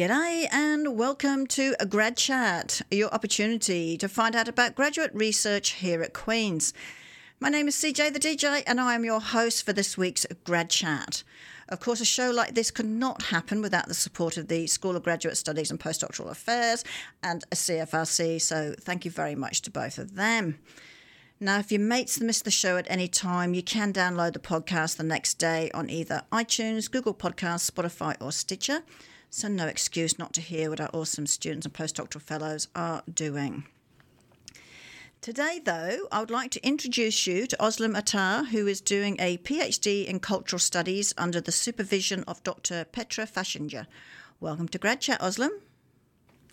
[0.00, 5.72] G'day and welcome to a Grad Chat, your opportunity to find out about graduate research
[5.72, 6.72] here at Queen's.
[7.38, 10.70] My name is CJ the DJ and I am your host for this week's Grad
[10.70, 11.22] Chat.
[11.68, 14.96] Of course, a show like this could not happen without the support of the School
[14.96, 16.82] of Graduate Studies and Postdoctoral Affairs
[17.22, 20.60] and a CFRC, so thank you very much to both of them.
[21.38, 24.96] Now, if your mates miss the show at any time, you can download the podcast
[24.96, 28.82] the next day on either iTunes, Google Podcasts, Spotify, or Stitcher
[29.30, 33.64] so no excuse not to hear what our awesome students and postdoctoral fellows are doing.
[35.20, 39.36] Today, though, I would like to introduce you to Özlem Atar, who is doing a
[39.38, 42.84] PhD in Cultural Studies under the supervision of Dr.
[42.84, 43.86] Petra Fachinger.
[44.40, 45.50] Welcome to Grad Chat, Özlem.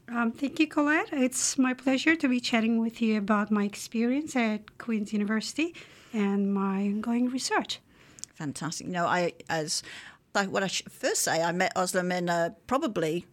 [0.10, 1.14] Um, thank you, Colette.
[1.14, 5.74] It's my pleasure to be chatting with you about my experience at Queen's University
[6.14, 7.80] and my ongoing research.
[8.36, 8.88] Fantastic.
[8.88, 9.82] You know, I as
[10.38, 13.26] like what I should first say, I met Özlem in uh, probably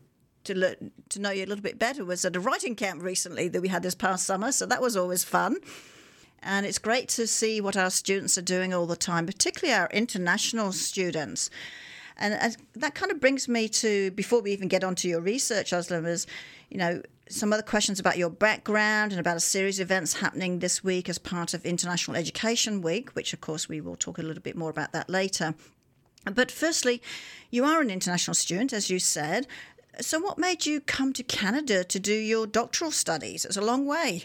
[0.45, 3.49] to learn to know you a little bit better was at a writing camp recently
[3.49, 4.53] that we had this past summer.
[4.53, 5.57] So that was always fun.
[6.43, 9.89] And it's great to see what our students are doing all the time, particularly our
[9.93, 11.51] international students.
[12.17, 16.07] And that kind of brings me to, before we even get onto your research, Özlem,
[16.07, 16.27] is,
[16.71, 20.59] you know, some other questions about your background and about a series of events happening
[20.59, 24.23] this week as part of International Education Week, which, of course, we will talk a
[24.23, 25.55] little bit more about that later.
[26.25, 27.03] But firstly,
[27.51, 29.47] you are an international student, as you said.
[30.01, 33.45] So, what made you come to Canada to do your doctoral studies?
[33.45, 34.25] It's a long way.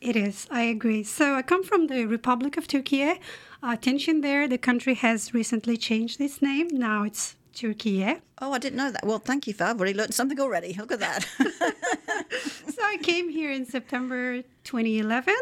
[0.00, 1.02] It is, I agree.
[1.02, 3.02] So, I come from the Republic of Turkey.
[3.02, 3.16] Uh,
[3.62, 6.68] attention there, the country has recently changed its name.
[6.70, 8.20] Now it's Türkiye.
[8.40, 9.04] Oh, I didn't know that.
[9.04, 10.74] Well, thank you, I've already learned something already.
[10.74, 11.26] Look at that.
[12.68, 15.34] so, I came here in September 2011.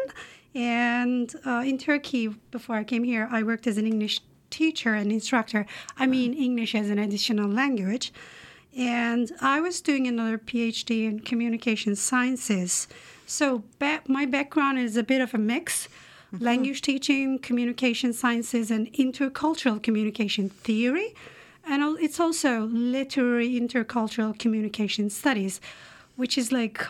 [0.53, 4.19] And uh, in Turkey, before I came here, I worked as an English
[4.51, 5.65] teacher and instructor.
[5.97, 8.13] I mean, English as an additional language.
[8.77, 12.87] And I was doing another PhD in communication sciences.
[13.25, 15.87] So ba- my background is a bit of a mix
[16.33, 16.43] mm-hmm.
[16.43, 21.15] language teaching, communication sciences, and intercultural communication theory.
[21.65, 25.61] And it's also literary intercultural communication studies,
[26.15, 26.85] which is like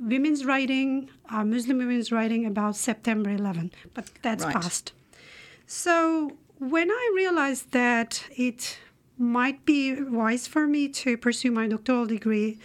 [0.00, 3.72] women's writing, uh, Muslim women's writing about September 11.
[3.94, 4.54] But that's right.
[4.54, 4.92] past.
[5.66, 8.78] So when I realized that it
[9.18, 12.58] might be wise for me to pursue my doctoral degree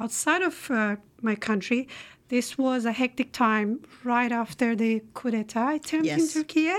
[0.00, 1.88] outside of uh, my country,
[2.28, 6.20] this was a hectic time right after the coup d'etat attempt yes.
[6.20, 6.72] in Turkey.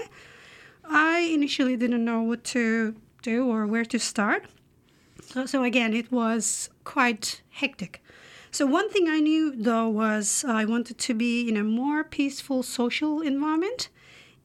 [0.83, 4.45] I initially didn't know what to do or where to start.
[5.21, 8.01] So, so again, it was quite hectic.
[8.51, 12.63] So one thing I knew though was I wanted to be in a more peaceful
[12.63, 13.89] social environment.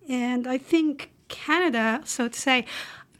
[0.08, 2.66] And I think Canada, so to say,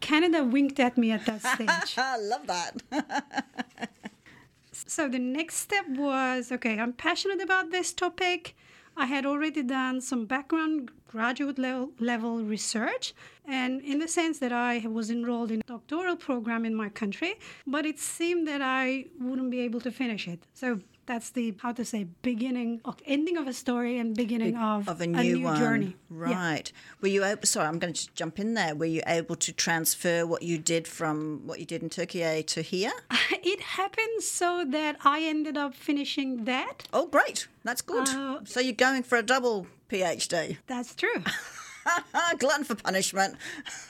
[0.01, 1.99] Canada winked at me at that stage.
[1.99, 2.73] I love that.
[4.73, 8.55] so the next step was okay, I'm passionate about this topic.
[8.97, 13.15] I had already done some background graduate level, level research,
[13.47, 17.35] and in the sense that I was enrolled in a doctoral program in my country,
[17.67, 20.41] but it seemed that I wouldn't be able to finish it.
[20.53, 24.61] So that's the how to say beginning or ending of a story and beginning Be-
[24.61, 25.57] of, of a new, a new one.
[25.59, 25.97] journey.
[26.11, 26.71] Right.
[26.75, 26.81] Yeah.
[27.01, 28.75] were you able sorry i'm going to jump in there.
[28.75, 32.63] Were you able to transfer what you did from what you did in turkey to
[32.63, 32.93] here?
[33.45, 36.87] It happened so that i ended up finishing that.
[36.93, 37.49] Oh great.
[37.65, 38.09] That's good.
[38.09, 41.23] Uh, so you're going for a double phd that's true
[42.39, 43.37] Glutton for punishment.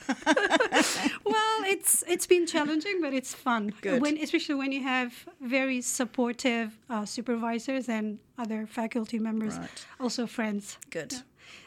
[1.25, 3.73] well, it's it's been challenging, but it's fun.
[3.81, 4.01] Good.
[4.01, 9.85] When, especially when you have very supportive uh, supervisors and other faculty members, right.
[9.99, 10.77] also friends.
[10.89, 11.13] Good.
[11.13, 11.19] Yeah.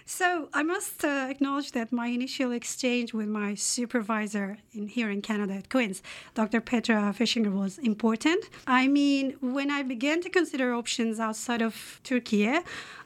[0.08, 5.20] So I must uh, acknowledge that my initial exchange with my supervisor in here in
[5.20, 6.00] Canada at Queen's,
[6.34, 6.60] Dr.
[6.60, 8.48] Petra Fachinger, was important.
[8.68, 12.48] I mean, when I began to consider options outside of Turkey,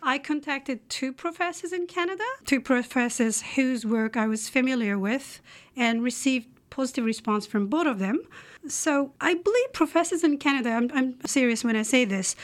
[0.03, 5.41] I contacted two professors in Canada, two professors whose work I was familiar with,
[5.75, 8.21] and received positive response from both of them.
[8.69, 12.37] So I believe professors in Canada, I'm, I'm serious when I say this,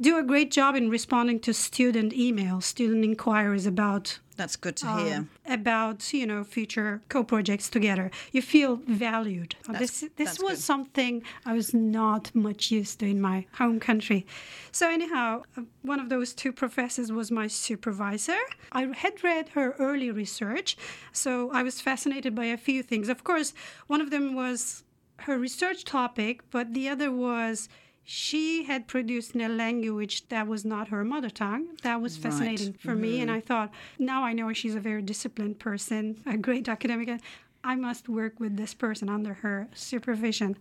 [0.00, 4.86] do a great job in responding to student emails, student inquiries about that's good to
[4.96, 5.16] hear.
[5.18, 8.10] Um, about you know future co-projects together.
[8.32, 9.54] You feel valued.
[9.68, 10.58] That's, this this was good.
[10.58, 14.26] something I was not much used to in my home country.
[14.70, 18.38] So anyhow, uh, one of those two professors was my supervisor.
[18.72, 20.76] I had read her early research,
[21.12, 23.08] so I was fascinated by a few things.
[23.08, 23.52] Of course,
[23.86, 24.84] one of them was
[25.18, 27.68] her research topic, but the other was
[28.04, 31.68] she had produced in a language that was not her mother tongue.
[31.82, 32.80] That was fascinating right.
[32.80, 33.00] for mm-hmm.
[33.00, 33.20] me.
[33.20, 33.38] And mm-hmm.
[33.38, 37.20] I thought, now I know she's a very disciplined person, a great academic.
[37.62, 40.56] I must work with this person under her supervision.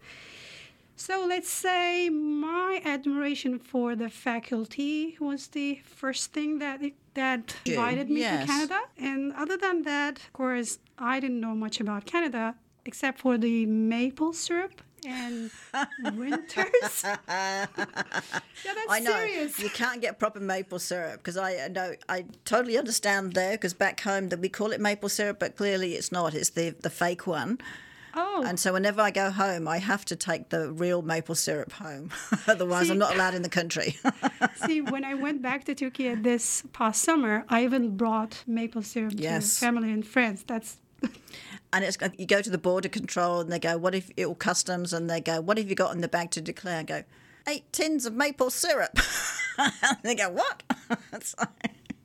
[0.96, 7.56] So let's say my admiration for the faculty was the first thing that it, that
[7.66, 8.42] invited me yes.
[8.42, 8.80] to Canada.
[9.00, 12.54] And other than that, of course, I didn't know much about Canada
[12.86, 15.50] except for the maple syrup and
[16.18, 17.04] winters.
[17.04, 19.60] yeah, that's I know serious.
[19.60, 24.00] you can't get proper maple syrup because I know I totally understand there because back
[24.02, 26.34] home that we call it maple syrup, but clearly it's not.
[26.34, 27.60] It's the the fake one.
[28.14, 31.72] Oh, And so whenever I go home, I have to take the real maple syrup
[31.72, 32.12] home.
[32.46, 33.98] Otherwise, See- I'm not allowed in the country.
[34.66, 39.14] see, when I went back to Turkey this past summer, I even brought maple syrup
[39.16, 39.54] Yes.
[39.54, 40.44] to family and friends.
[40.44, 40.76] That's
[41.74, 44.26] and it's uh, you go to the border control and they go, "What if it
[44.26, 46.84] all customs?" And they go, "What have you got in the bag to declare?" I
[46.84, 47.04] go,
[47.48, 48.98] eight tins of maple syrup.
[50.04, 50.64] they go, "What?"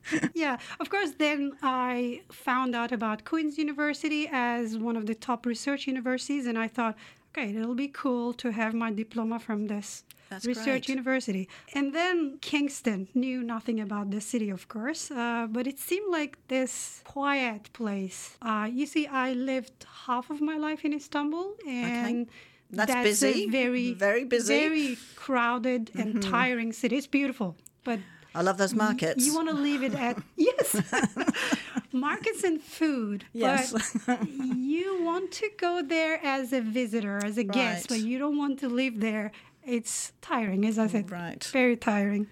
[0.33, 1.11] Yeah, of course.
[1.17, 6.57] Then I found out about Queen's University as one of the top research universities, and
[6.57, 6.95] I thought,
[7.31, 10.89] okay, it'll be cool to have my diploma from this That's research great.
[10.89, 11.49] university.
[11.73, 16.37] And then Kingston knew nothing about the city, of course, uh, but it seemed like
[16.47, 18.37] this quiet place.
[18.41, 22.27] Uh, you see, I lived half of my life in Istanbul, and.
[22.69, 24.53] That's a busy, very, very busy.
[24.53, 24.69] Mm-hmm.
[24.69, 26.97] very crowded and tiring city.
[26.97, 27.99] It's beautiful, but
[28.37, 29.25] I love those markets.
[29.25, 30.79] you want to leave it at yes,
[31.91, 33.25] markets and food.
[33.33, 33.73] Yes.
[34.05, 38.37] but you want to go there as a visitor, as a guest, but you don't
[38.37, 39.31] want to live there.
[39.67, 41.11] It's tiring, as I said.
[41.11, 41.43] Right.
[41.43, 42.27] Very tiring.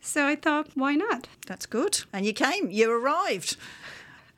[0.00, 1.28] So I thought, why not?
[1.46, 2.00] That's good.
[2.12, 2.70] And you came.
[2.70, 3.56] You arrived.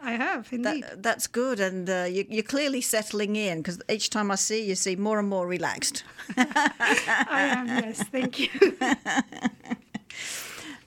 [0.02, 0.84] I have indeed.
[0.84, 4.62] That, that's good, and uh, you, you're clearly settling in because each time I see
[4.62, 6.04] you, you seem more and more relaxed.
[6.38, 7.68] I am.
[7.68, 8.48] Yes, thank you.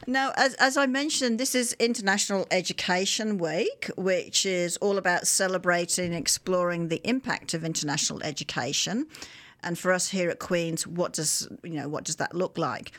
[0.06, 6.08] Now, as, as I mentioned, this is International Education Week, which is all about celebrating
[6.08, 9.08] and exploring the impact of international education.
[9.64, 12.92] And for us here at Queen's, what does you know what does that look like?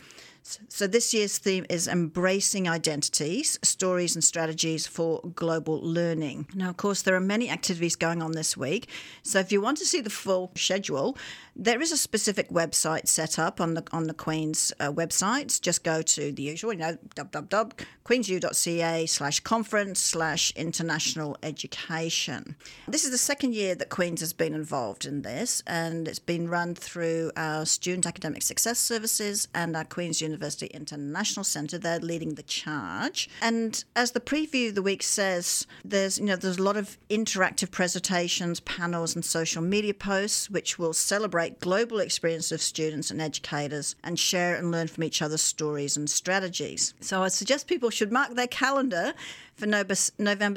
[0.68, 6.48] So this year's theme is embracing identities, stories and strategies for global learning.
[6.54, 8.88] Now, of course, there are many activities going on this week.
[9.22, 11.16] So if you want to see the full schedule,
[11.56, 15.60] there is a specific website set up on the on the Queen's uh, website.
[15.62, 22.56] Just go to the usual, you know, www.queensu.ca slash conference slash international education.
[22.86, 26.48] This is the second year that Queen's has been involved in this, and it's been
[26.48, 30.33] run through our Student Academic Success Services and our Queen's University
[30.66, 31.78] International Centre.
[31.78, 33.28] They're leading the charge.
[33.40, 36.98] And as the preview of the week says, there's you know there's a lot of
[37.08, 43.20] interactive presentations, panels, and social media posts which will celebrate global experience of students and
[43.20, 46.94] educators and share and learn from each other's stories and strategies.
[47.00, 49.14] So I suggest people should mark their calendar
[49.54, 49.94] for November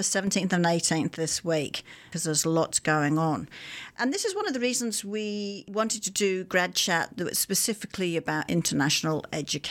[0.04, 3.48] 17th and 18th this week because there's lots going on.
[4.00, 7.38] And this is one of the reasons we wanted to do Grad Chat that was
[7.38, 9.67] specifically about international education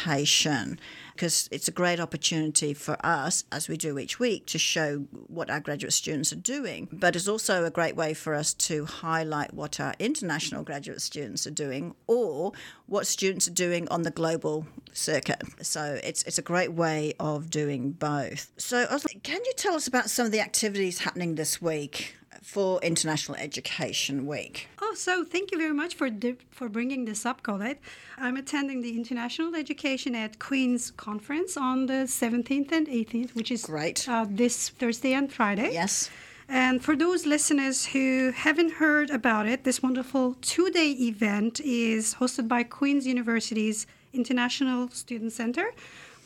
[1.17, 4.99] because it's a great opportunity for us, as we do each week, to show
[5.29, 6.89] what our graduate students are doing.
[6.93, 11.47] But it's also a great way for us to highlight what our international graduate students
[11.47, 12.53] are doing or
[12.87, 15.43] what students are doing on the global circuit.
[15.63, 18.53] So it's, it's a great way of doing both.
[18.59, 18.87] So,
[19.23, 22.17] can you tell us about some of the activities happening this week?
[22.47, 24.69] For International Education Week.
[24.81, 27.81] Oh, so thank you very much for di- for bringing this up, Colette.
[28.19, 33.63] I'm attending the International Education at Queen's conference on the 17th and 18th, which is
[33.67, 34.09] Great.
[34.09, 35.71] uh, this Thursday and Friday.
[35.73, 36.09] Yes.
[36.49, 42.15] And for those listeners who haven't heard about it, this wonderful two day event is
[42.21, 45.67] hosted by Queen's University's International Student Center,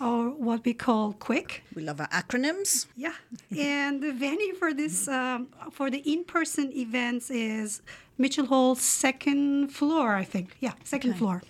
[0.01, 1.61] or what we call QUIC.
[1.75, 2.87] We love our acronyms.
[2.97, 3.15] Yeah,
[3.57, 7.83] and the venue for this um, for the in-person events is
[8.19, 10.57] Mitchell Hall's second floor, I think.
[10.61, 11.43] Yeah, second floor.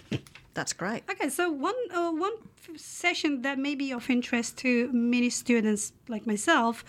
[0.55, 1.05] That's great.
[1.11, 2.33] Okay, so one uh, one
[2.77, 6.85] session that may be of interest to many students like myself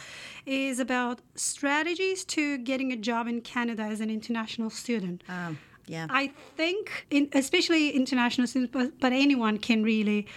[0.46, 5.24] is about strategies to getting a job in Canada as an international student.
[5.30, 6.08] Um, yeah.
[6.10, 10.27] I think, in, especially international students, but, but anyone can really,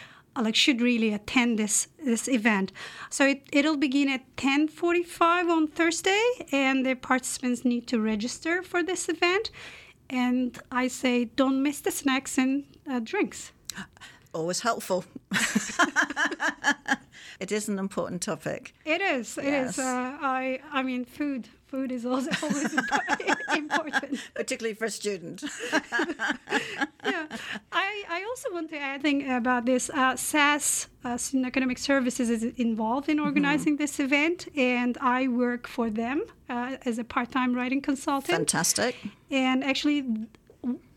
[0.42, 2.72] like, should really attend this this event.
[3.10, 6.22] So it, it'll begin at 10:45 on Thursday,
[6.52, 9.50] and the participants need to register for this event.
[10.10, 13.52] And I say, don't miss the snacks and uh, drinks.
[14.34, 15.04] Always helpful.
[17.40, 18.74] it is an important topic.
[18.84, 19.38] It is.
[19.38, 19.70] It Yes.
[19.70, 19.78] is.
[19.78, 20.60] Uh, I.
[20.72, 21.48] I mean, food.
[21.74, 22.72] Food is also always
[23.56, 24.20] important.
[24.32, 25.42] particularly for a student.
[25.72, 27.26] yeah.
[27.72, 29.90] I, I also want to add thing about this.
[29.90, 35.66] Uh, SAS, uh, Student Academic Services, is involved in organizing this event, and I work
[35.66, 38.38] for them uh, as a part-time writing consultant.
[38.38, 38.94] Fantastic.
[39.32, 40.28] And actually,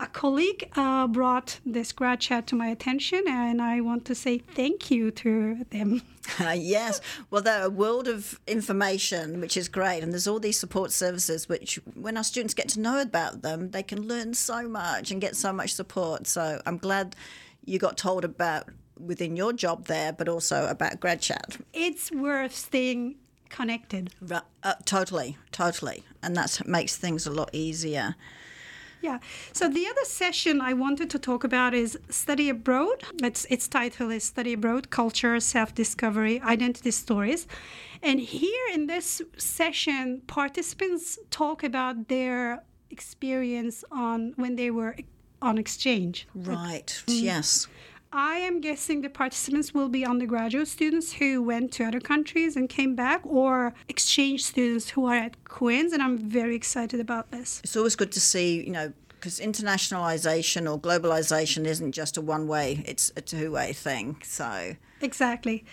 [0.00, 4.38] a colleague uh, brought this grad chat to my attention, and I want to say
[4.38, 6.02] thank you to them.
[6.40, 10.02] Uh, yes, well, they're a world of information, which is great.
[10.02, 13.70] And there's all these support services, which, when our students get to know about them,
[13.70, 16.26] they can learn so much and get so much support.
[16.26, 17.16] So I'm glad
[17.64, 21.56] you got told about within your job there, but also about grad chat.
[21.72, 23.16] It's worth staying
[23.48, 24.10] connected.
[24.30, 26.04] Uh, totally, totally.
[26.22, 28.16] And that makes things a lot easier.
[29.00, 29.18] Yeah.
[29.52, 33.04] So the other session I wanted to talk about is study abroad.
[33.22, 37.46] Its its title is Study Abroad: Culture, Self-Discovery, Identity Stories.
[38.02, 44.96] And here in this session, participants talk about their experience on when they were
[45.40, 46.26] on exchange.
[46.34, 47.02] Right.
[47.06, 47.22] Mm.
[47.22, 47.68] Yes.
[48.12, 52.68] I am guessing the participants will be undergraduate students who went to other countries and
[52.68, 57.60] came back, or exchange students who are at Queen's, and I'm very excited about this.
[57.62, 62.46] It's always good to see, you know, because internationalization or globalization isn't just a one
[62.46, 64.16] way, it's a two way thing.
[64.22, 64.76] So.
[65.00, 65.64] Exactly.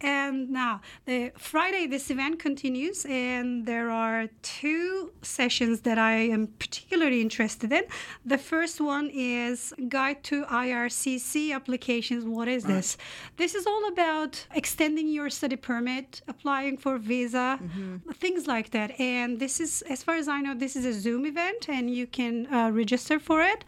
[0.00, 6.46] And now, the Friday, this event continues, and there are two sessions that I am
[6.58, 7.82] particularly interested in.
[8.24, 12.24] The first one is Guide to IRCC Applications.
[12.24, 12.74] What is right.
[12.74, 12.96] this?
[13.38, 18.10] This is all about extending your study permit, applying for visa, mm-hmm.
[18.12, 18.98] things like that.
[19.00, 22.06] And this is, as far as I know, this is a Zoom event, and you
[22.06, 23.64] can uh, register for it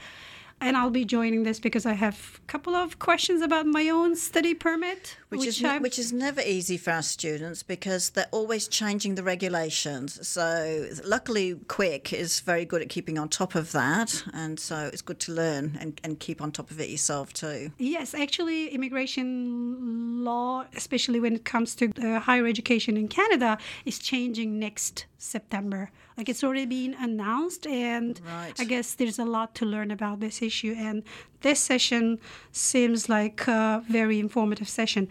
[0.60, 4.14] and I'll be joining this because I have a couple of questions about my own
[4.14, 8.66] study permit, which, which is which is never easy for our students because they're always
[8.66, 10.26] changing the regulations.
[10.26, 15.02] So luckily, QUIC is very good at keeping on top of that, and so it's
[15.02, 17.70] good to learn and, and keep on top of it yourself too.
[17.78, 23.99] Yes, actually, immigration law, especially when it comes to uh, higher education in Canada, is
[23.99, 25.90] changing next September.
[26.16, 28.52] Like it's already been announced, and right.
[28.58, 30.75] I guess there's a lot to learn about this issue.
[30.76, 31.04] And
[31.42, 32.18] this session
[32.52, 35.09] seems like a very informative session.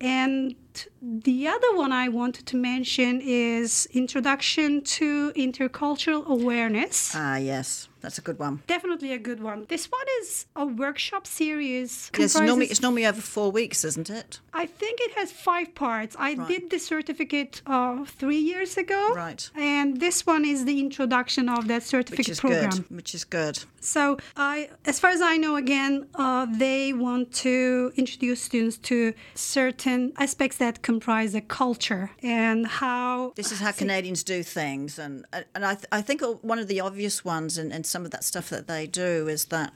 [0.00, 0.54] And
[1.00, 7.12] the other one I wanted to mention is Introduction to Intercultural Awareness.
[7.14, 7.88] Ah, yes.
[8.00, 8.62] That's a good one.
[8.66, 9.66] Definitely a good one.
[9.68, 12.10] This one is a workshop series.
[12.16, 14.40] Yes, normally, it's normally over four weeks, isn't it?
[14.52, 16.14] I think it has five parts.
[16.18, 16.48] I right.
[16.48, 19.14] did the certificate uh, three years ago.
[19.14, 19.50] Right.
[19.56, 22.70] And this one is the introduction of that certificate which is program.
[22.70, 22.90] Good.
[22.90, 23.58] Which is good.
[23.80, 29.14] So, I, as far as I know, again, uh, they want to introduce students to
[29.34, 33.32] certain aspects that comprise a culture and how.
[33.36, 34.98] This is how Canadians do things.
[34.98, 38.24] And, and I, th- I think one of the obvious ones, and some of that
[38.24, 39.72] stuff that they do is that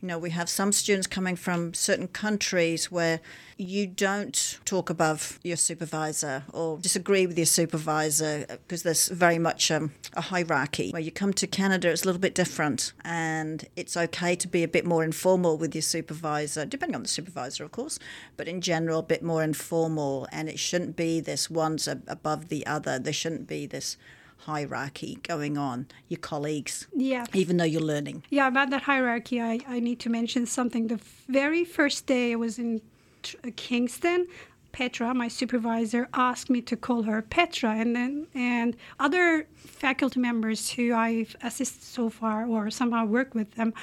[0.00, 3.20] you know we have some students coming from certain countries where
[3.56, 9.70] you don't talk above your supervisor or disagree with your supervisor because there's very much
[9.70, 10.90] um, a hierarchy.
[10.90, 14.62] Where you come to canada it's a little bit different and it's okay to be
[14.62, 17.98] a bit more informal with your supervisor depending on the supervisor of course
[18.36, 22.66] but in general a bit more informal and it shouldn't be this one's above the
[22.66, 22.98] other.
[22.98, 23.96] There shouldn't be this
[24.44, 26.86] hierarchy going on, your colleagues.
[26.94, 27.26] Yeah.
[27.34, 28.22] Even though you're learning.
[28.30, 30.88] Yeah, about that hierarchy, I, I need to mention something.
[30.88, 32.80] The very first day I was in
[33.44, 34.26] uh, Kingston,
[34.72, 40.70] Petra, my supervisor, asked me to call her Petra, and then and other faculty members
[40.70, 43.74] who I've assisted so far or somehow worked with them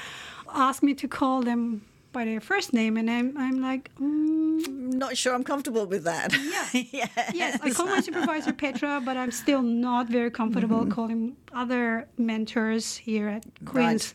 [0.53, 4.67] asked me to call them by their first name, and I'm, I'm like, mm.
[4.67, 6.33] not sure I'm comfortable with that.
[6.33, 6.67] Yeah.
[6.91, 7.31] yes.
[7.33, 10.91] yes, I call my supervisor Petra, but I'm still not very comfortable mm-hmm.
[10.91, 14.13] calling other mentors here at Queen's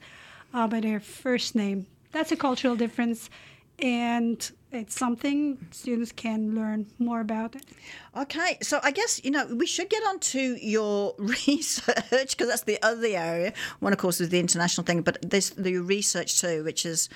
[0.52, 0.64] right.
[0.64, 1.86] uh, by their first name.
[2.12, 3.30] That's a cultural difference,
[3.78, 7.64] and it's something students can learn more about it.
[8.16, 12.64] Okay, so I guess you know we should get on to your research because that's
[12.64, 13.52] the other area.
[13.80, 17.08] One, of course, is the international thing, but there's the research too, which is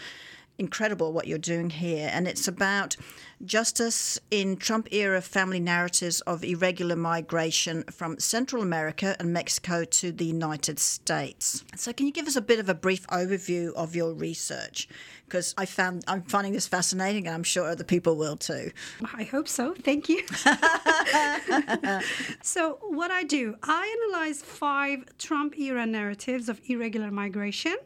[0.59, 2.11] incredible what you're doing here.
[2.13, 2.97] And it's about
[3.45, 10.13] justice in Trump era family narratives of irregular migration from Central America and Mexico to
[10.13, 11.65] the United States.
[11.75, 14.89] So, can you give us a bit of a brief overview of your research?
[15.27, 18.71] Because I found I'm finding this fascinating, and I'm sure other people will too.
[19.15, 19.75] I hope so.
[19.75, 20.23] Thank you.
[22.43, 27.77] so, what I do, I analyze five Trump era narratives of irregular migration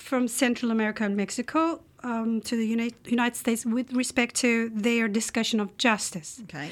[0.00, 5.06] from Central America and Mexico um, to the Uni- United States with respect to their
[5.08, 6.40] discussion of justice.
[6.44, 6.70] Okay.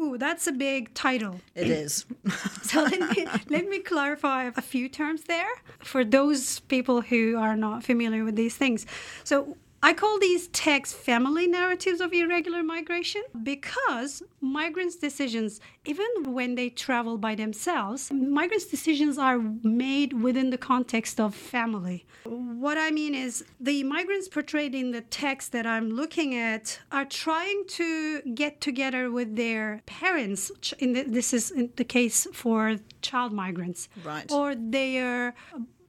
[0.00, 1.40] Ooh, that's a big title.
[1.54, 2.06] It is.
[2.62, 5.50] so let me, let me clarify a few terms there
[5.80, 8.86] for those people who are not familiar with these things.
[9.24, 16.54] So I call these texts family narratives of irregular migration because migrants' decisions, even when
[16.54, 22.04] they travel by themselves, migrants' decisions are made within the context of family.
[22.24, 27.06] What I mean is the migrants portrayed in the text that I'm looking at are
[27.06, 30.52] trying to get together with their parents.
[30.78, 34.30] In the, this is the case for child migrants, right?
[34.30, 35.34] Or their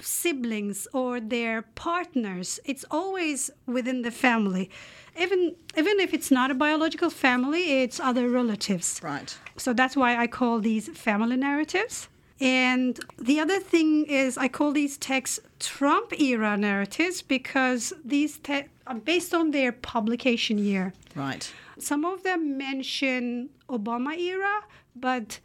[0.01, 2.59] siblings or their partners.
[2.65, 4.69] It's always within the family.
[5.17, 8.99] Even even if it's not a biological family, it's other relatives.
[9.03, 9.37] Right.
[9.57, 12.07] So that's why I call these family narratives.
[12.41, 18.73] And the other thing is, I call these texts Trump era narratives because these texts
[18.87, 20.93] are based on their publication year.
[21.15, 21.53] Right.
[21.77, 24.61] Some of them mention Obama era,
[24.95, 25.39] but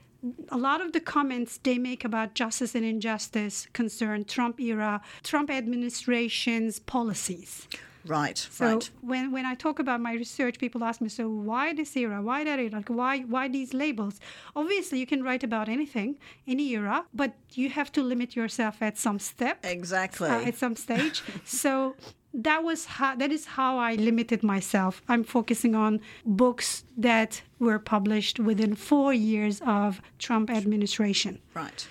[0.49, 5.51] a lot of the comments they make about justice and injustice concern Trump era, Trump
[5.51, 7.69] administration's policies.
[8.07, 8.39] Right.
[8.39, 8.91] So right.
[9.01, 12.23] when when I talk about my research, people ask me, so why this era?
[12.23, 12.71] Why that era?
[12.71, 14.21] Like why why these labels?
[14.55, 18.97] Obviously, you can write about anything, any era, but you have to limit yourself at
[18.97, 19.59] some step.
[19.65, 20.29] Exactly.
[20.29, 21.23] Uh, at some stage.
[21.45, 21.97] so
[22.37, 25.03] that was how that is how I limited myself.
[25.09, 31.41] I'm focusing on books that were published within four years of Trump administration.
[31.55, 31.87] Right.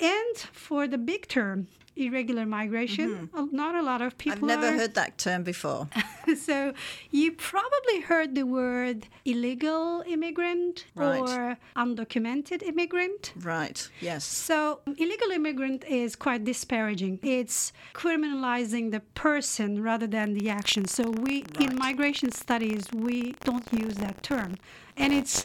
[0.00, 1.66] And for the big term,
[1.98, 3.54] irregular migration, mm-hmm.
[3.54, 4.50] not a lot of people.
[4.50, 4.78] I've never are...
[4.78, 5.88] heard that term before.
[6.40, 6.72] so
[7.10, 11.20] you probably heard the word illegal immigrant right.
[11.20, 13.32] or undocumented immigrant.
[13.40, 13.88] Right.
[14.00, 14.24] Yes.
[14.24, 17.18] So illegal immigrant is quite disparaging.
[17.22, 20.86] It's criminalizing the person rather than the action.
[20.86, 21.70] So we right.
[21.70, 24.56] in migration studies we don't use that term.
[24.96, 25.44] And it's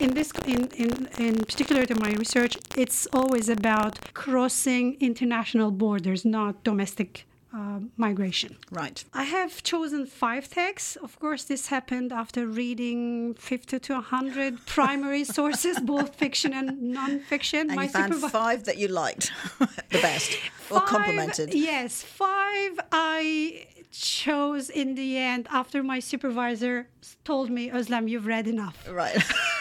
[0.00, 6.24] in this in, in, in particular to my research it's always about crossing international borders
[6.24, 8.56] not domestic uh, migration.
[8.70, 9.04] Right.
[9.12, 10.96] I have chosen five texts.
[10.96, 17.60] Of course, this happened after reading 50 to 100 primary sources, both fiction and non-fiction.
[17.68, 20.32] And My you found supervi- five that you liked the best
[20.70, 21.52] or five, complimented.
[21.52, 26.88] Yes, five I chose in the end after my supervisor
[27.24, 28.88] told me, Özlem, you've read enough.
[28.90, 29.22] Right.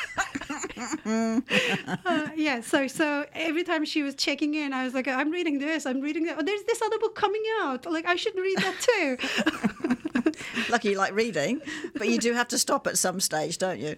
[1.06, 5.60] uh, yeah, so so every time she was checking in, I was like, I'm reading
[5.60, 6.38] this, I'm reading that.
[6.40, 7.86] Oh, there's this other book coming out.
[7.86, 9.98] Like I should read that too.
[10.70, 11.62] Lucky you like reading,
[11.96, 13.96] but you do have to stop at some stage, don't you?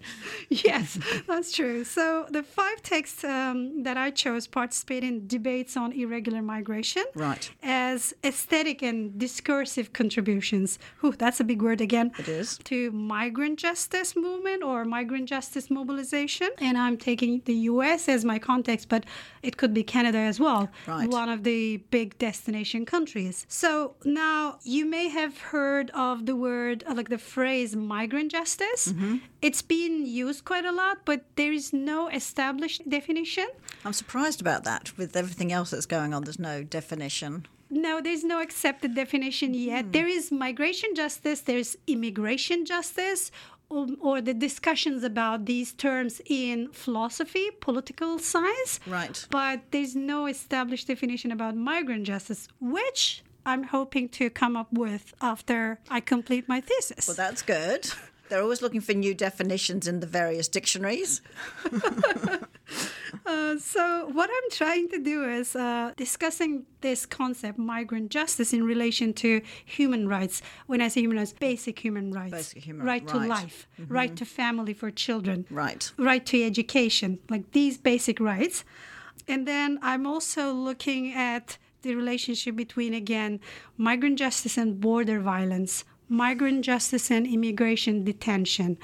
[0.48, 1.84] Yes, that's true.
[1.84, 7.50] So the five texts um, that I chose participate in debates on irregular migration, right?
[7.62, 10.78] As aesthetic and discursive contributions.
[11.00, 12.12] Whew, that's a big word again.
[12.18, 18.08] It is to migrant justice movement or migrant justice mobilization, and I'm taking the U.S.
[18.08, 19.04] as my context, but
[19.42, 21.08] it could be Canada as well, right.
[21.08, 23.46] one of the big destination countries.
[23.48, 28.92] So now you may have heard of the word, uh, like the phrase migrant justice.
[28.92, 29.16] Mm-hmm.
[29.42, 33.48] It's been used quite a lot, but there is no established definition.
[33.84, 34.96] I'm surprised about that.
[34.96, 37.46] With everything else that's going on, there's no definition.
[37.70, 39.86] No, there's no accepted definition yet.
[39.86, 39.92] Mm.
[39.92, 43.32] There is migration justice, there's immigration justice,
[43.68, 48.78] or, or, the discussions about these terms in philosophy, political science.
[48.86, 49.26] Right.
[49.30, 55.14] But there's no established definition about migrant justice, which I'm hoping to come up with
[55.20, 57.06] after I complete my thesis.
[57.06, 57.90] Well, that's good.
[58.28, 61.20] They're always looking for new definitions in the various dictionaries.
[63.26, 68.64] uh, so, what I'm trying to do is uh, discussing this concept, migrant justice, in
[68.64, 70.40] relation to human rights.
[70.66, 72.32] When I say human rights, basic human rights.
[72.32, 73.22] Basic human right, right.
[73.22, 73.92] to life, mm-hmm.
[73.92, 75.92] right to family for children, right.
[75.98, 78.64] right to education, like these basic rights.
[79.28, 83.40] And then I'm also looking at the relationship between, again,
[83.78, 88.78] migrant justice and border violence migrant justice and immigration detention.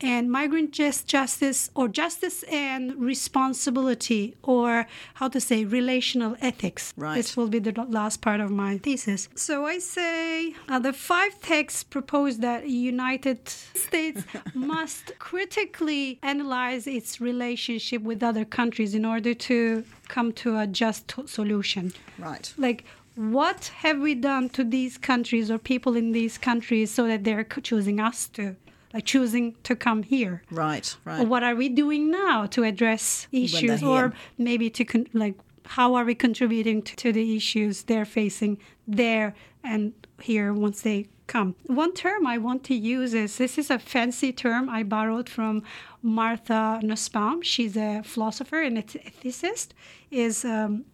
[0.00, 6.94] And migrant just justice or justice and responsibility, or how to say relational ethics.
[6.96, 7.16] Right.
[7.16, 9.28] This will be the last part of my thesis.
[9.34, 14.22] So I say uh, the five texts propose that United States
[14.54, 21.14] must critically analyze its relationship with other countries in order to come to a just
[21.26, 21.92] solution.
[22.18, 22.52] Right.
[22.56, 22.84] Like
[23.18, 27.42] what have we done to these countries or people in these countries so that they're
[27.42, 28.54] choosing us to
[28.94, 33.26] like choosing to come here right right or what are we doing now to address
[33.32, 35.34] issues or maybe to con- like
[35.66, 39.34] how are we contributing to, to the issues they're facing there
[39.68, 43.78] and here once they come one term i want to use is this is a
[43.78, 45.62] fancy term i borrowed from
[46.02, 49.68] martha nussbaum she's a philosopher and ethicist
[50.10, 50.84] is um,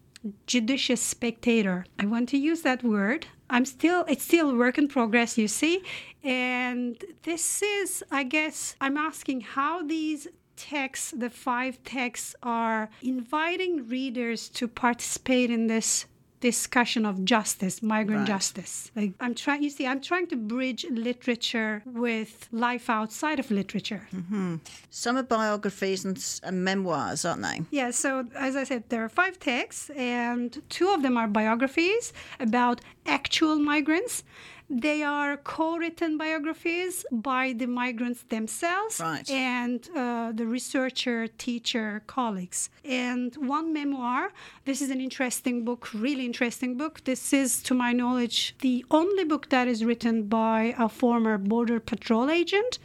[0.47, 1.85] judicious spectator.
[1.99, 5.83] I want to use that word I'm still it's still work in progress, you see.
[6.23, 13.87] And this is I guess I'm asking how these texts, the five texts are inviting
[13.87, 16.05] readers to participate in this
[16.51, 18.35] discussion of justice, migrant Right.
[18.35, 18.73] justice.
[18.99, 24.03] Like I'm trying you see, I'm trying to bridge literature with life outside of literature.
[24.13, 24.55] Mm-hmm.
[25.03, 27.57] Some are biographies and, and memoirs, aren't they?
[27.79, 28.09] Yeah, so
[28.47, 32.77] as I said, there are five texts, and two of them are biographies about
[33.19, 34.23] actual migrants.
[34.69, 39.29] They are co written biographies by the migrants themselves Right.
[39.29, 42.69] and uh, the researcher, teacher, colleagues.
[42.83, 44.31] And one memoir,
[44.65, 47.03] this is an interesting book, really interesting book.
[47.03, 51.79] This is, to my knowledge, the only book that is written by a former Border
[51.79, 52.79] Patrol agent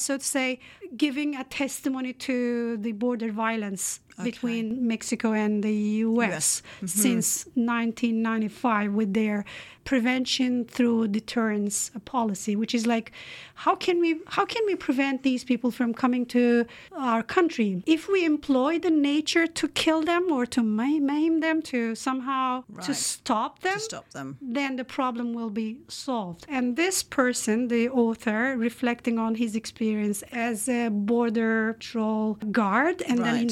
[0.00, 0.60] so to say,
[0.96, 5.74] giving a testimony to the border violence between Mexico and the
[6.06, 6.62] U.S.
[6.76, 6.86] Mm-hmm.
[6.86, 9.44] since 1995 with their
[9.84, 13.10] prevention through deterrence uh, policy, which is like,
[13.54, 18.06] how can we how can we prevent these people from coming to our country if
[18.08, 23.60] we employ the nature to kill them or to maim them to somehow to stop
[23.60, 24.36] them To stop them.
[24.42, 26.44] then the problem will be solved.
[26.48, 33.18] And this person, the author, reflecting on his experience as a border patrol guard and
[33.20, 33.50] an Right.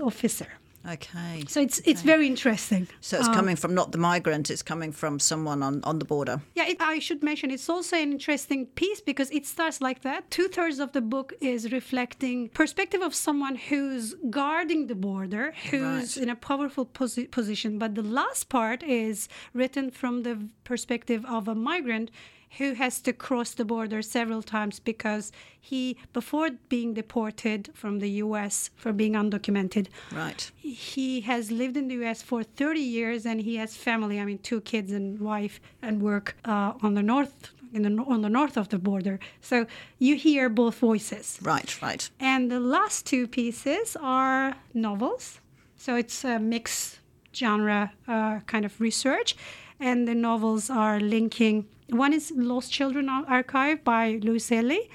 [0.00, 0.46] Officer.
[0.88, 1.42] Okay.
[1.48, 2.86] So it's it's very interesting.
[3.00, 6.04] So it's coming um, from not the migrant, it's coming from someone on, on the
[6.04, 6.40] border.
[6.54, 10.30] Yeah, it, I should mention it's also an interesting piece because it starts like that.
[10.30, 16.16] Two thirds of the book is reflecting perspective of someone who's guarding the border, who's
[16.16, 16.22] Right.
[16.22, 17.78] in a powerful posi- position.
[17.80, 22.10] But the last part is written from the perspective of a migrant
[22.58, 25.30] who has to cross the border several times because
[25.60, 28.70] he, before being deported from the U.S.
[28.76, 30.50] for being undocumented, Right.
[30.60, 32.22] he has lived in the U.S.
[32.22, 34.18] for 30 years, and he has family.
[34.20, 38.22] I mean, two kids and wife, and work uh, on the north, in the on
[38.22, 39.18] the north of the border.
[39.40, 39.66] So
[39.98, 41.38] you hear both voices.
[41.42, 42.08] Right, right.
[42.20, 45.40] And the last two pieces are novels.
[45.76, 47.00] So it's a mixed
[47.34, 49.36] genre uh, kind of research.
[49.78, 51.66] And the novels are linking.
[51.90, 54.88] One is Lost Children Archive by Luiselli.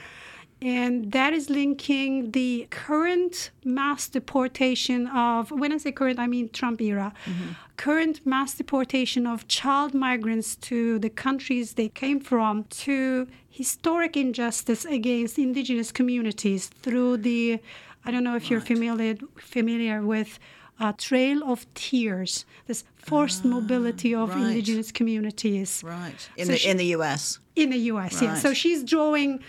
[0.62, 6.50] And that is linking the current mass deportation of, when I say current, I mean
[6.50, 7.54] Trump era, mm-hmm.
[7.78, 14.86] current mass deportation of child migrants to the countries they came from to historic injustice
[14.86, 17.60] against indigenous communities through the,
[18.06, 20.38] I don't know if you're familiar, familiar with
[20.80, 24.48] uh, Trail of Tears, this forced mobility of Ah, right.
[24.48, 26.30] indigenous communities Right.
[26.38, 27.40] In So the she- in the US.
[27.56, 28.22] in the US.
[28.22, 28.36] Yeah.
[28.36, 29.40] So she's drawing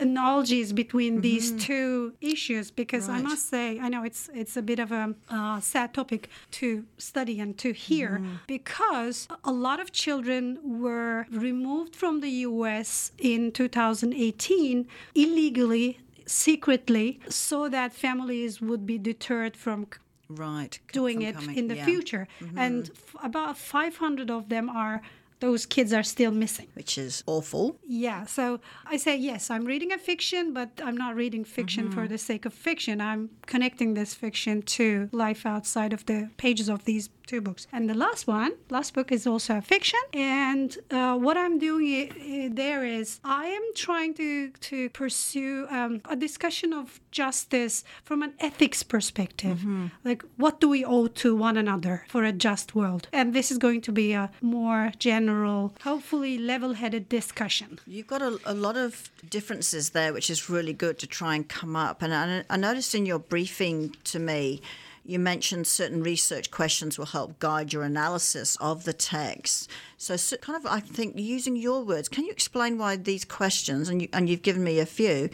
[0.00, 4.80] analogies between these two issues because I must say I know it's it's a bit
[4.80, 10.58] of a uh, sad topic to study and to hear because a lot of children
[10.64, 19.56] were removed from the US in 2018 illegally secretly so that families would be deterred
[19.56, 19.86] from
[20.34, 20.78] Right.
[20.92, 21.84] doing it coming- in the yeah.
[21.84, 22.58] future mm-hmm.
[22.58, 25.02] and f- about 500 of them are
[25.40, 27.76] those kids are still missing Which is awful.
[27.84, 32.02] yeah, so I say yes, I'm reading a fiction, but I'm not reading fiction for
[32.02, 32.12] mm-hmm.
[32.12, 33.00] the sake of fiction.
[33.00, 37.66] I'm connecting this fiction to life outside of the pages of these two books.
[37.72, 40.02] And the last one, last book is also a fiction.
[40.12, 46.16] And uh, what I'm doing there is I am trying to to pursue um, a
[46.26, 49.58] discussion of justice from an ethics perspective.
[50.04, 53.08] Like, what do we owe to one another for a just world?
[53.12, 57.70] And this is going to be a more general, hopefully level-headed discussion.
[57.86, 61.44] You've got a, a lot of differences there, which is really good to try and
[61.48, 62.02] come up.
[62.02, 64.60] And I, I noticed in your briefing to me,
[65.04, 69.68] you mentioned certain research questions will help guide your analysis of the text.
[69.96, 73.88] So, so kind of, I think, using your words, can you explain why these questions,
[73.88, 75.28] and, you, and you've given me a few,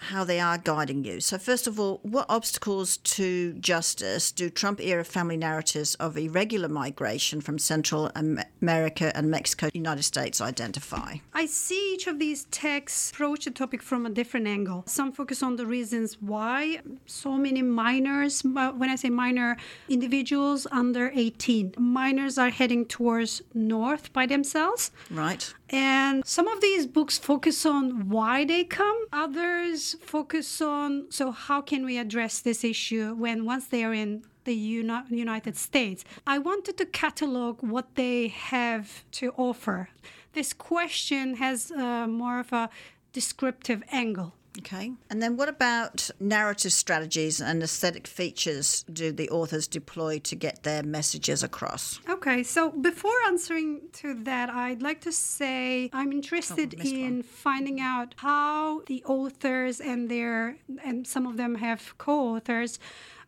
[0.00, 1.20] how they are guiding you.
[1.20, 6.68] So, first of all, what obstacles to justice do Trump era family narratives of irregular
[6.68, 11.16] migration from Central America and Mexico, United States identify?
[11.34, 14.84] I see each of these texts approach the topic from a different angle.
[14.86, 19.56] Some focus on the reasons why so many minors, when I say minor,
[19.88, 24.90] individuals under 18, minors are heading towards north by themselves.
[25.10, 25.52] Right.
[25.70, 29.06] And some of these books focus on why they come.
[29.12, 34.24] Others focus on so how can we address this issue when once they are in
[34.48, 36.04] the Uni- United States.
[36.26, 39.90] I wanted to catalog what they have to offer.
[40.32, 42.70] This question has uh, more of a
[43.12, 44.32] descriptive angle.
[44.58, 44.92] Okay.
[45.10, 50.62] And then what about narrative strategies and aesthetic features do the authors deploy to get
[50.62, 52.00] their messages across?
[52.08, 57.22] Okay, so before answering to that, I'd like to say I'm interested missed in one.
[57.22, 62.78] finding out how the authors and their, and some of them have co authors,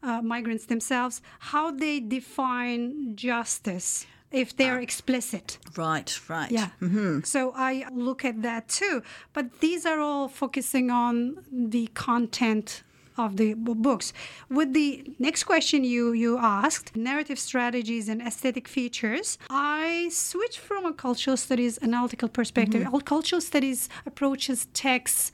[0.02, 4.82] uh, migrants themselves, how they define justice if they're ah.
[4.82, 5.58] explicit.
[5.76, 6.50] Right, right.
[6.50, 6.70] Yeah.
[6.80, 7.20] Mm-hmm.
[7.22, 9.02] So I look at that too.
[9.32, 12.82] But these are all focusing on the content
[13.18, 14.12] of the books.
[14.48, 20.86] With the next question you you asked, narrative strategies and aesthetic features, I switch from
[20.86, 22.82] a cultural studies analytical perspective.
[22.82, 22.94] Mm-hmm.
[22.94, 25.32] All Cultural studies approaches texts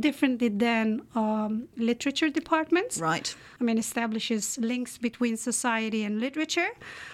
[0.00, 2.98] differently than um, literature departments.
[2.98, 3.34] Right.
[3.60, 6.68] I mean, establishes links between society and literature.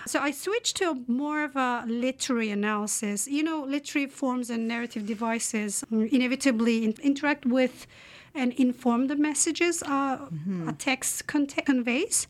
[0.07, 3.29] So I switched to more of a literary analysis.
[3.29, 7.87] You know, literary forms and narrative devices inevitably in- interact with
[8.35, 10.29] and inform the messages uh,
[10.69, 12.27] a text con- conveys.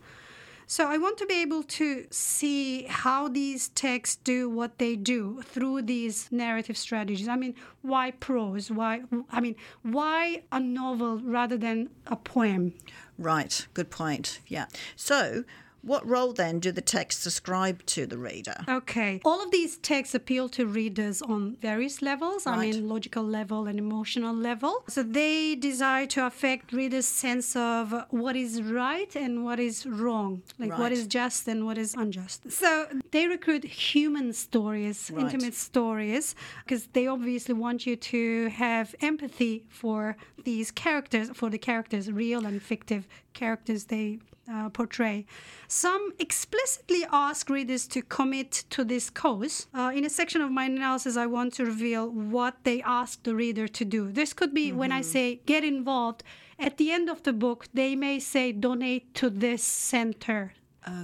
[0.75, 5.41] So I want to be able to see how these texts do what they do
[5.43, 7.29] through these narrative strategies.
[7.29, 8.73] I mean, why prose?
[8.73, 12.75] Why I mean, why a novel rather than a poem?
[13.17, 13.69] Right.
[13.73, 14.41] Good point.
[14.49, 14.67] Yeah.
[14.97, 15.45] So,
[15.85, 18.57] what role then do the texts ascribe to the reader?
[18.69, 19.21] Okay.
[19.25, 22.47] All of these texts appeal to readers on various levels.
[22.47, 24.85] I mean, logical level and emotional level.
[24.89, 30.43] So they desire to affect readers' sense of what is right and what is wrong,
[30.59, 30.93] like what Right.
[30.93, 32.51] is just and what is unjust.
[32.51, 35.23] So they recruit human stories, Right.
[35.25, 41.59] intimate stories, because they obviously want you to have empathy for these characters, for the
[41.59, 44.19] characters, real and fictive characters they
[44.51, 45.27] uh, portray.
[45.69, 49.67] Some explicitly ask readers to commit to this cause.
[49.75, 53.35] Uh, in a section of my analysis, I want to reveal what they ask the
[53.35, 54.11] reader to do.
[54.11, 56.23] This could be when I say get involved.
[56.59, 60.53] At the end of the book, they may say donate to this center.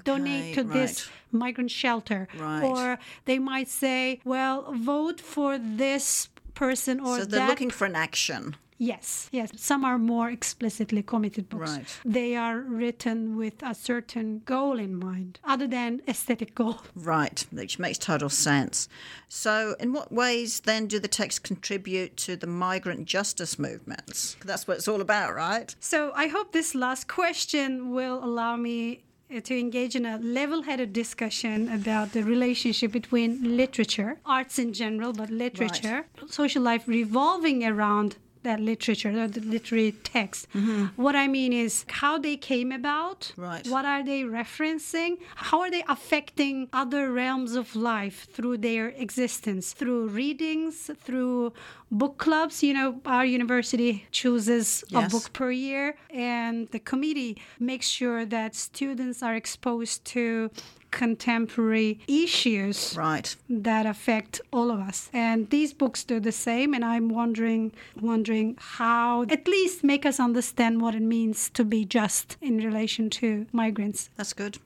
[0.04, 2.28] Donate to Okay, this migrant shelter.
[2.38, 2.62] Right.
[2.62, 7.86] Or they might say, well, vote for this person or So they're that looking for
[7.86, 8.56] an action.
[8.82, 9.50] Yes, yes.
[9.56, 11.70] Some are more explicitly committed books.
[11.70, 11.98] Right.
[12.02, 16.80] They are written with a certain goal in mind, other than aesthetic goal.
[16.94, 18.88] Right, which makes total sense.
[19.28, 24.38] So, in what ways then do the texts contribute to the migrant justice movements?
[24.46, 25.74] That's what it's all about, right?
[25.78, 29.02] So I hope this last question will allow me
[29.34, 35.12] uh, to engage in a level-headed discussion about the relationship between literature, arts in general,
[35.12, 40.48] but literature, social life revolving around that literature, the literary text.
[40.54, 40.86] Mm-hmm.
[41.02, 43.66] What I mean is how they came about, Right.
[43.68, 49.72] what are they referencing, how are they affecting other realms of life through their existence,
[49.72, 51.52] through readings, through
[51.90, 52.62] book clubs.
[52.62, 58.54] You know, our university chooses a book per year, and the committee makes sure that
[58.54, 60.50] students are exposed to
[60.90, 63.34] contemporary issues Right.
[63.48, 65.08] that affect all of us.
[65.12, 66.74] And these books do the same.
[66.74, 71.84] And I'm wondering, wondering how at least make us understand what it means to be
[71.84, 74.10] just in relation to migrants.
[74.16, 74.58] That's good.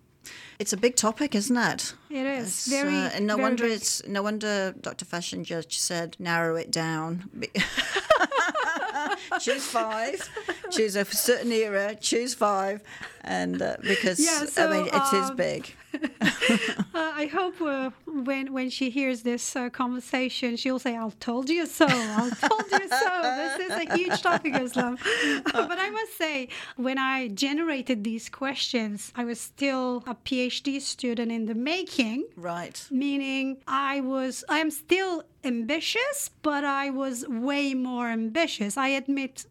[0.59, 1.95] It's a big topic, isn't it?
[2.11, 3.73] It is It's, very, uh, and no very wonder big.
[3.73, 5.05] it's no wonder Dr.
[5.05, 7.29] Fachinger said narrow it down.
[9.41, 10.29] Choose five.
[10.71, 11.97] choose a certain era.
[12.01, 12.83] Choose five,
[13.23, 15.75] and uh, because Yeah, I mean so, it is um, big.
[16.95, 21.49] Uh, I hope uh, when when she hears this uh, conversation, she'll say, "I told
[21.49, 21.87] you so.
[21.89, 23.13] I told you so."
[23.43, 24.99] This is a huge topic, Özlem.
[25.45, 31.31] but I must say, when I generated these questions, I was still a PhD student
[31.33, 32.27] in the making.
[32.37, 32.87] Right.
[32.91, 38.77] Meaning, I was, I am still ambitious, but I was way more ambitious.
[38.77, 39.47] I admit,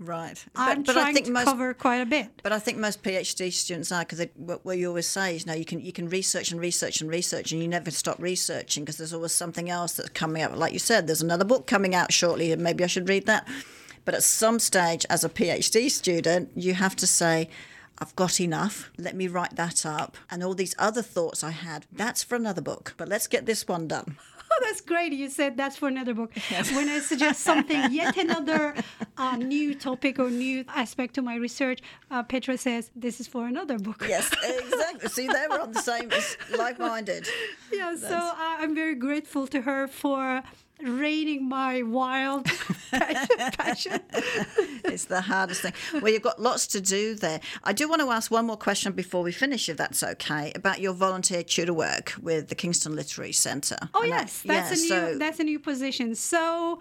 [0.00, 0.44] Right.
[0.54, 2.28] I'm trying to cover quite a bit.
[2.42, 5.54] But I think most PhD students are because what what you always say is, no,
[5.54, 8.96] you can you can research and research and research, and you never stop researching because
[8.96, 10.56] there's always something else that's coming up.
[10.56, 13.48] Like you said, there's another book coming out shortly, and maybe I should read that.
[14.04, 17.48] But at some stage, as a PhD student, you have to say.
[18.00, 18.90] I've got enough.
[18.96, 20.16] Let me write that up.
[20.30, 22.94] And all these other thoughts I had, that's for another book.
[22.96, 24.16] But let's get this one done.
[24.50, 25.12] Oh, that's great.
[25.12, 26.32] You said that's for another book.
[26.72, 28.74] When I suggest something, yet another
[29.18, 31.80] uh, new topic or new aspect to my research,
[32.10, 34.06] uh, Petra says, this is for another book.
[34.08, 35.10] Yes, exactly.
[35.10, 36.10] See, they were on the same,
[36.58, 37.28] like minded.
[37.70, 40.42] Yeah, so uh, I'm very grateful to her for
[40.82, 42.46] reining my wild
[43.58, 44.00] passion.
[44.84, 45.72] It's the hardest thing.
[46.00, 47.40] Well, you've got lots to do there.
[47.62, 50.80] I do want to ask one more question before we finish, if that's okay, about
[50.80, 53.76] your volunteer tutor work with the Kingston Literary Centre.
[53.94, 56.14] Oh And yes, that's yeah, a new so- that's a new position.
[56.14, 56.80] So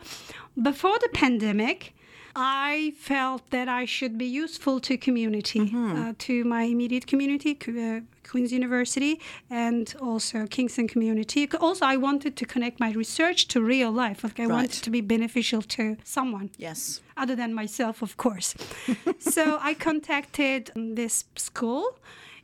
[0.61, 1.93] before the pandemic,
[2.35, 8.01] I felt that I should be useful to community, uh, to my immediate community, uh,
[8.29, 11.47] Queen's University, and also Kingston community.
[11.59, 14.23] Also, I wanted to connect my research to real life.
[14.23, 14.55] Like I Right.
[14.55, 17.01] wanted to be beneficial to someone Yes.
[17.15, 18.55] other than myself, of course.
[19.19, 21.85] so I contacted um, this school,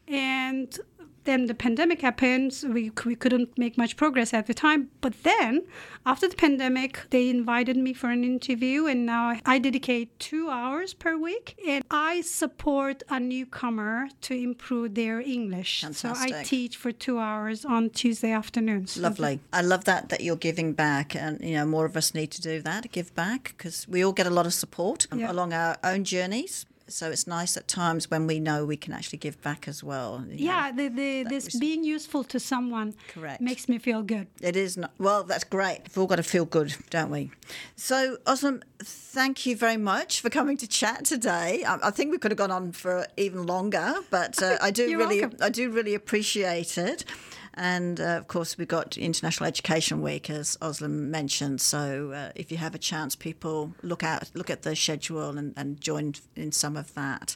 [0.08, 0.80] and
[1.26, 2.54] then the pandemic happened.
[2.54, 4.90] So we, we couldn't make much progress at the time.
[5.02, 5.64] But then,
[6.06, 10.50] after the pandemic, they invited me for an interview, and now I, I dedicate two
[10.50, 15.82] hours per week, and I support a newcomer to improve their English.
[15.82, 16.30] Fantastic.
[16.30, 18.98] So I teach for two hours on Tuesday afternoons.
[18.98, 19.40] Lovely.
[19.52, 22.42] I love that that you're giving back, and you know more of us need to
[22.42, 25.32] do that, give back, because we all get a lot of support um, Yeah.
[25.32, 26.66] along our own journeys.
[26.88, 30.24] So it's nice at times when we know we can actually give back as well.
[30.28, 30.52] you know.
[30.54, 33.42] Yeah, the, the, this being useful to someone Correct.
[33.42, 34.28] makes me feel good.
[34.42, 35.82] It is not, well, that's great.
[35.88, 37.32] We've all got to feel good, don't we?
[37.78, 41.64] So, Özlem, thank you very much for coming to chat today.
[41.66, 44.98] I, I think we could have gone on for even longer, but uh, I do
[44.98, 45.40] really, welcome.
[45.42, 47.06] I do really appreciate it.
[47.56, 51.62] And uh, of course, we've got International Education Week, as Özlem mentioned.
[51.62, 55.54] So, uh, if you have a chance, people look out, look at the schedule, and,
[55.56, 57.36] and join in some of that.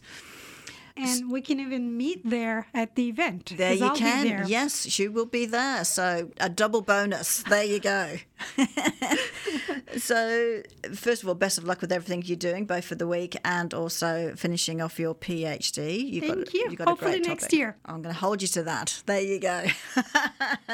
[0.98, 3.54] And we can even meet there at the event.
[3.56, 4.28] There you I'll be can.
[4.28, 4.46] there.
[4.48, 5.86] Yes, you will be there.
[5.86, 7.44] So a double bonus.
[7.44, 8.18] There you go.
[9.97, 10.62] so
[10.93, 13.73] first of all, best of luck with everything you're doing, both for the week and
[13.73, 16.12] also finishing off your PhD.
[16.12, 16.67] You've Thank got, you.
[16.69, 17.78] You've got a Hopefully great next year.
[17.86, 19.02] I'm going to hold you to that.
[19.06, 19.65] There you go.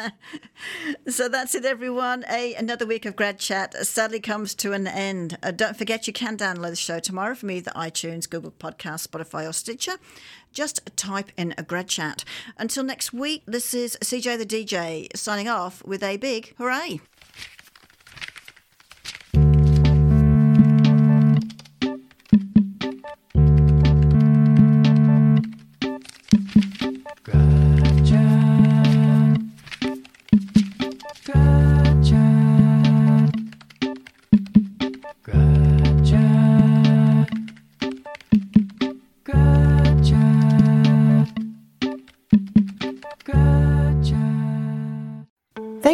[1.09, 2.25] so that's it, everyone.
[2.29, 5.37] A another week of grad chat sadly comes to an end.
[5.43, 9.47] Uh, don't forget you can download the show tomorrow from either iTunes, Google Podcast, Spotify,
[9.47, 9.93] or Stitcher.
[10.51, 12.23] Just type in a grad chat.
[12.57, 17.01] Until next week, this is CJ the DJ signing off with a big hooray.